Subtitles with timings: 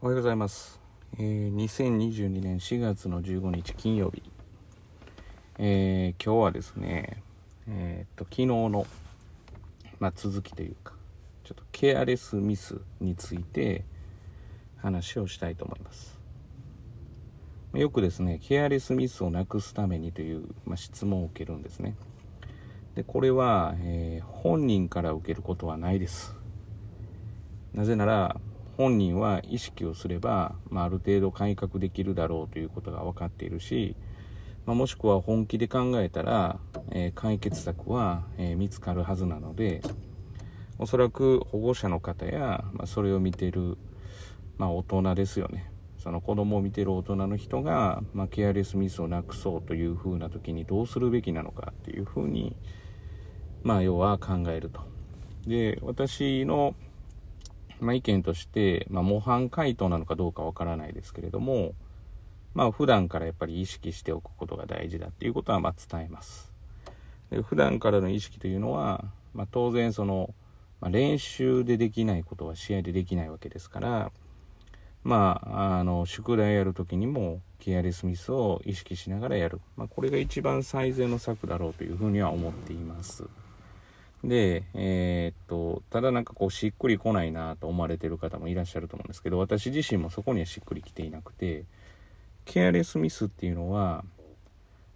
[0.00, 0.78] おはようございます。
[1.18, 4.22] えー、2022年4月の15日金曜日。
[5.58, 7.20] えー、今日はですね、
[7.66, 8.86] えーっと、昨日の、
[9.98, 10.94] まあ、続きというか、
[11.42, 13.84] ちょっとケアレスミスについて
[14.76, 16.16] 話をしたいと思います。
[17.74, 21.96] よくですね、ケアレスミスをなくすためにという、まあ、質問を受けるんですね。
[22.94, 26.36] で、これは、えー本人から受けることはないです。
[27.74, 28.40] なぜなら
[28.78, 33.96] 本人は意識をすれば、まあ、ある程度改革できるだろうということが分かっているし、
[34.66, 36.60] まあ、もしくは本気で考えたら、
[36.92, 39.82] えー解決策は、えー見つかるはずなので
[40.78, 43.76] おそらく保護者の方や、まあ、それを見てる、
[44.58, 52.54] まあ、大人ですよねその子供を見てる大人の人が、まあ、ケアレスミスをなくそうというふうな時にどうするべきなのかっていうふうに、
[53.64, 54.82] まあ、要は考えると。
[55.48, 56.76] で私の
[57.80, 61.72] まあ、意見として、まあ、模範回答なのかどうかわからないですけれども、
[62.54, 66.52] まあ、普段からやっぱり意識しておくことが大事だっていうことはま伝えます。
[67.30, 70.34] で普段からの意識というのは、まあ、当然その、
[70.80, 74.12] まあ、練習でできないことは試合でできないわけですから、
[75.04, 83.24] まあ、あの宿題やるときにもケアレスミスを意識しながらやる、まあ、これが一番最善の策だろうというふうには思っています。
[84.24, 91.64] で、えーっと、ただなんかこうしっくりこないなと思われてる方もいらっしゃると思うんですけど、私自身もそこにはしっくりきていなくて、
[92.44, 94.04] ケアレスミスっていうのは、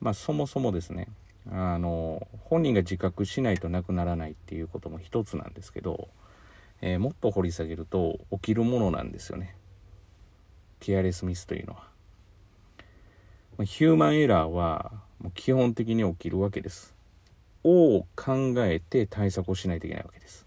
[0.00, 1.08] まあそもそもですね、
[1.50, 6.08] あの、本人が自覚しないとなくならないっていうことも一つなんですけど、
[6.80, 9.54] えーもっと掘り下げると起きるものなんですよね。
[10.80, 11.88] ケアレスミスというのは。
[13.64, 16.94] ヒューマンエラーはもう基本的に起きるわけです。
[17.64, 20.46] を考えて対策をしないといけないわけです。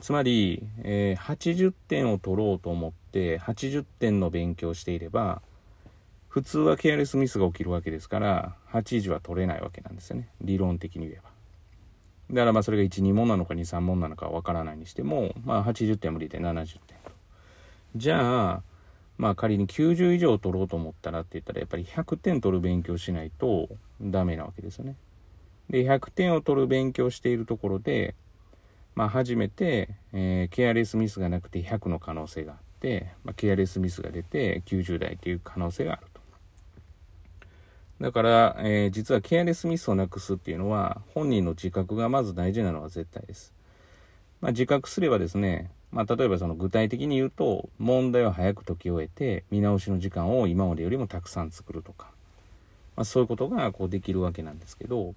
[0.00, 5.40] つまり、えー80点を取ろうと思って80点の勉強をしていれば
[6.28, 11.30] 普通はケアレスミスが起きるわけですから80は取れないわけなんですよね理論的に言えば。
[12.30, 17.12] だからまあそれが12問なのか23問なのかわからないにしても、まあ、80点無理で70点と。
[17.94, 18.62] じゃあ
[19.16, 23.68] まあ仮に90以上取ろうと思ったらって言ったらやっぱり100点取る勉強しないと
[24.02, 24.96] ダメなわけですよね。
[25.70, 28.14] で、100点を取る勉強しているところで、
[28.94, 36.20] まあ、初めて、えーケアレスミスがなくて100の可能性があって、まあ、ケアレスミスが出て90代という可能性があると。
[38.00, 43.52] だから、えー実はケアレスミスをなくすっていうのは、本人の自覚がまず大事なのは絶対です。
[44.40, 52.10] まあ、自覚すればですね、まあ、例えばその具体的に言うと、問題を早く解き終えて、見直しの時間を今までよりもたくさん作るとか、
[52.96, 55.14] まあ、そういうことがこうできるわけなんですけど、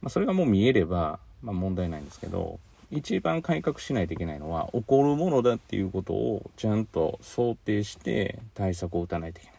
[0.00, 2.58] まあ、それがもう見えれば、まあ、問題ないんですけど
[2.90, 9.58] 一番改革しないといけないのは起こるものだっていうことをちゃんと想定して対策を打たないといけない。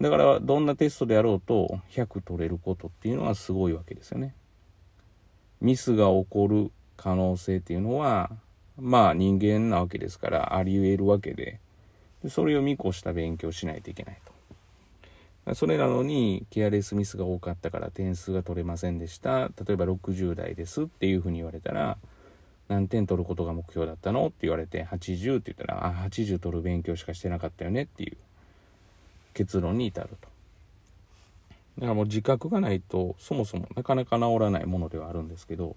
[0.00, 4.34] だからどんなテストであろうと100取れることっていうのはすごいわけですよね。
[5.60, 8.30] ミスが起こる可能性っていうのは
[8.78, 11.60] まあ人間なわけですからあり得るわけで。
[12.22, 14.29] でそれを見越した勉強しないといけないと。
[15.54, 19.48] それなのにケアレスミスが多かったから点数が取れませんでした。
[19.48, 21.96] 例えば60代ですっていうふうに言われたら
[22.68, 24.26] 何点取ることが目標だったの？
[24.26, 28.16] って言われて80って言ったらあ80取る勉強しかしてなかったよねっていう。
[29.34, 30.28] 結論に至ると。
[31.78, 35.76] だからもう自覚がないとそもそもなかなか治らないものではあるんですけど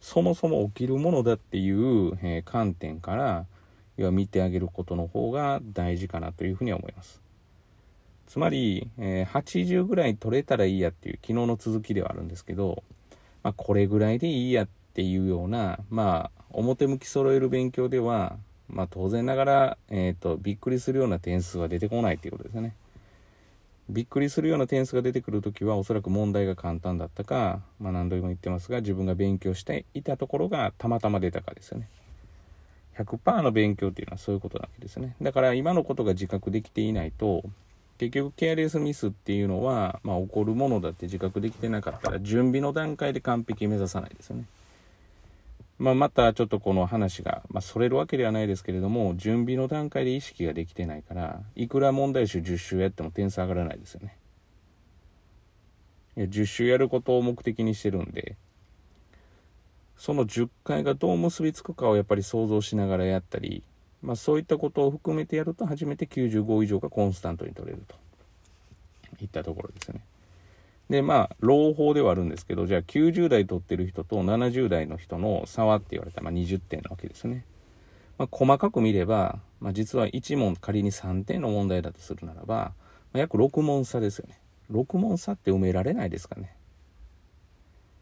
[0.00, 3.46] そもそも起きるものだっていう、え観点から
[3.96, 7.20] 要は見てあげることの方が大事かなというふうには思います。
[8.32, 12.82] つまり、えー80ぐらい取れたらいいやっていう昨日の続きではあるんですけど、
[13.42, 18.38] まあ、これぐらいでいいやっていうような、まあ、表向き揃える勉強では、
[18.70, 22.74] まあ、当然ながら、えー、とびっくりするような点数は出てこないっていうことですよね。
[23.90, 31.90] びっくりするような点数が出てくるときはおそらく問題が簡単だったか、まあ、何度も言ってますが自分が勉強していたところがたまたま出たかですよね。
[32.96, 35.16] 100%の勉強っていうのはそういうことなわけですね。
[35.20, 37.42] だから今のことが自覚できていないと
[37.98, 44.44] 結局ケアレスミスっていうのは、まあ、起こるものだって自覚できてなかったら準備の段階で完璧目指さないですよね。
[45.78, 54.16] まあ、またちょっとこの話が、まあ、それるわけではないですけれども準備の段階で意識ができてないからいくら問題集10週やっても点数上がらないですよね。
[56.16, 58.36] いや10週やることを目的にしてるんで
[59.96, 63.62] その10回がどう結びつくかをやっぱり想像しながらやったり
[64.02, 67.94] まあ、そういったことを含めてやると初めて95以上がコンスタントに取れると
[69.22, 70.04] いったところですね。
[70.90, 77.44] でまあ朗報ではあるんですけどじゃあ90代取ってる人と70代の人の差はって言われたら、まあ、20点なわけですね。
[78.18, 82.72] まあ、細かく見れば、まあ、実は1問仮に3点の問題だとするならば、
[83.12, 84.38] ま、約6問差ですよね
[84.70, 86.54] 6問差って埋められないですかね、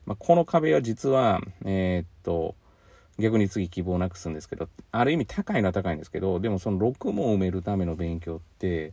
[0.07, 2.40] ま、この壁は実はえー、っと
[3.21, 8.93] 逆に次希望なくすんですけどある意味高いのは高いんですけどでもその6問埋めるための勉強って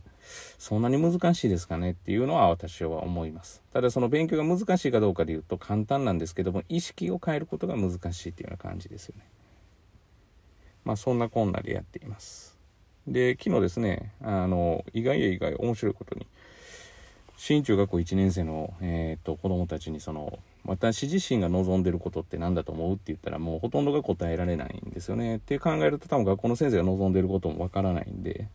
[0.58, 3.62] そんなに難しいですかねっていうのは私は思います。
[3.72, 9.24] ただその勉強が難しいかどうかで言うと簡単なんですけども意識を変えることが難しいっていうような感じですよね。
[10.84, 12.58] まあそんなこんなでやっています。
[13.06, 16.26] で昨日ですねあの意外や意外面白いことに
[17.38, 25.36] 新中学校1年生の、えーと、子供たちにその私自身が望んでることって何だと思うって言ったらもうほとんどが答えられないんですよね。
[25.36, 28.48] って考えると多分学校の先生が望んでることもわからないんで、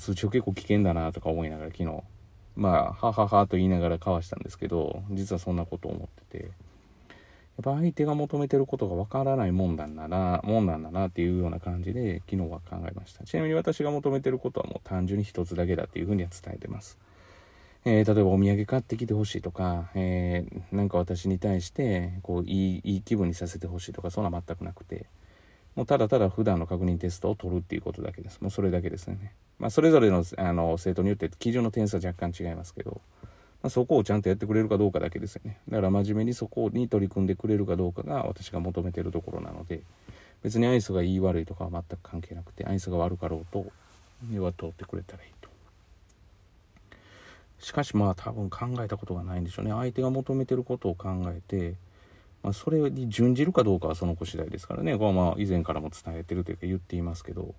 [0.00, 2.02] 通知を結構危険だなとか思いながら昨日
[2.56, 6.44] まあはははと言いながら交わしたんですけど実はそんなことを思ってて。
[7.56, 13.22] やっぱ相手が求めてることがわからないもんなんだなもんなんだなっていうような感じで昨日は考えました。
[13.22, 16.98] ちなみに私が求めてることはもう単純に一つだけだっていうふうには伝えてます。
[17.84, 25.06] えー、例えばお土産買ってきてほしいとか、えー、なんか私に対してこういいいい気分にさせてほしいとかそんな全くなくて。
[25.74, 28.40] もうただただ普段の確認テストを取るっていうことだけです。
[28.40, 33.00] もうそれだけですよね、まあ、それぞれのあの生徒によって基準の点数は若干違いますけど、
[33.60, 35.58] まあ、そこをちゃんとやってくれるかどうかだけですよね。
[35.68, 39.82] だから真面目にそこに取り組んでくれるかどうかが私が求めてるところなので。
[40.44, 43.64] 別にアイスがいい悪いとかは全く関係なくてアイスが悪かろうと
[44.40, 45.30] は通ってくれたらいい
[47.64, 51.76] しかしまあ多分考えたことがないんでしょうね相手が求めてることを考えて、
[52.42, 57.54] まあ、それに準じるかどうかはその子次第ですからねこれはまあ以前からも伝えてるというか言っていますけど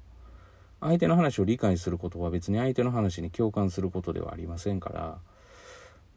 [0.79, 5.17] 相手の話を理解することは別に相手の話に共感することではありませんから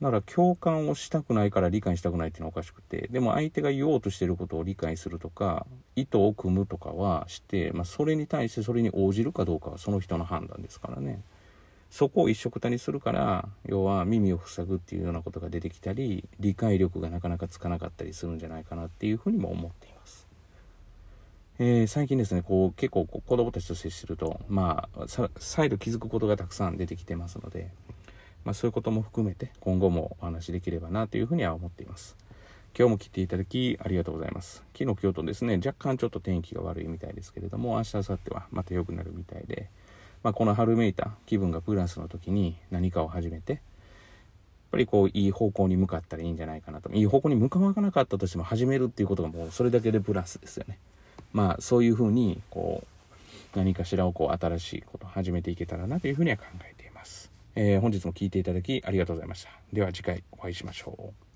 [0.02, 11.22] だから共感をしたくないから理解したくないっていうのはおかしくてでも相手が言おうとしてることを理解するとか意図を組むとかはして、まあ、それに対してそれに応じるかどうかはその人の判断ですからね。
[11.90, 20.26] そこを一緒くたにするから要は耳を塞ぐっていうようなことが出てきたり理解力がなかなかつかなかったりするんじゃないかなっていうふうにも思っています。
[21.60, 25.06] えー、最近ですねこう結構子供たちと接してるとまあ
[25.38, 27.70] 再度気づくことがたくさん出てきてますので、
[28.44, 32.16] まあ、そういうことも含めて今後もお話しできればなというふうには思っています。
[32.78, 34.62] 今日も来ていただきありがとうございます。
[34.72, 39.68] 昨日、今日とですね、若干ちょっと天気が悪いみたいですけれども、明日、明後日はまた良くなるみたいで、
[40.22, 43.60] まあ、この春めいた気分がプラスの時に何かを始めてやっ
[44.72, 46.90] ぱりこういい方向に向かったらいいんじゃないかなと。
[46.90, 50.78] いい方向に向かわなかったとしても始めるっていうことがもうそれだけでプラスですよね。
[51.32, 52.84] まあそういうふうにこ
[53.54, 59.50] う何かしらをこう新しいことを始めていけたらなというふうには考えています、えー、本日も聴いていただきありがとうございました。
[59.72, 61.27] では次回お会いしましょう。